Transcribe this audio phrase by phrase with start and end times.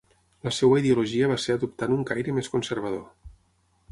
[0.45, 3.07] La seva ideologia va ser adoptant un caire més conservador.